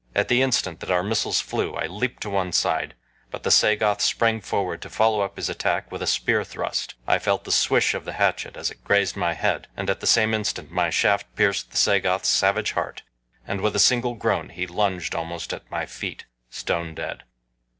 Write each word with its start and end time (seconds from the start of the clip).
At 0.15 0.29
the 0.29 0.41
instant 0.41 0.79
that 0.79 0.89
our 0.89 1.03
missiles 1.03 1.39
flew 1.41 1.75
I 1.75 1.85
leaped 1.85 2.23
to 2.23 2.29
one 2.31 2.53
side, 2.53 2.95
but 3.29 3.43
the 3.43 3.51
Sagoth 3.51 4.01
sprang 4.01 4.41
forward 4.41 4.81
to 4.81 4.89
follow 4.89 5.21
up 5.21 5.35
his 5.35 5.47
attack 5.47 5.91
with 5.91 6.01
a 6.01 6.07
spear 6.07 6.43
thrust. 6.43 6.95
I 7.05 7.19
felt 7.19 7.43
the 7.43 7.51
swish 7.51 7.93
of 7.93 8.03
the 8.03 8.13
hatchet 8.13 8.57
as 8.57 8.71
it 8.71 8.83
grazed 8.83 9.15
my 9.15 9.33
head, 9.35 9.67
and 9.77 9.91
at 9.91 9.99
the 9.99 10.07
same 10.07 10.33
instant 10.33 10.71
my 10.71 10.89
shaft 10.89 11.27
pierced 11.35 11.69
the 11.69 11.77
Sagoth's 11.77 12.29
savage 12.29 12.71
heart, 12.71 13.03
and 13.45 13.61
with 13.61 13.75
a 13.75 13.79
single 13.79 14.15
groan 14.15 14.49
he 14.49 14.65
lunged 14.65 15.13
almost 15.13 15.53
at 15.53 15.69
my 15.69 15.85
feet 15.85 16.25
stone 16.49 16.95
dead. 16.95 17.21